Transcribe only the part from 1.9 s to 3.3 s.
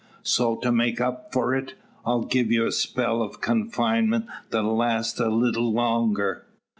I'll give you a spell o'